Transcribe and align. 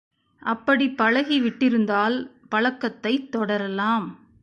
அப்படிப் 0.41 1.01
பழகிவிட்டிருந்தால், 1.01 2.17
பழக்கத்தைத் 2.49 3.29
தொடரலாம். 3.29 4.07